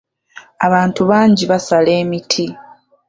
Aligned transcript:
Abantu 0.65 1.01
bangi 1.11 1.43
basala 1.51 1.91
emiti. 2.01 2.45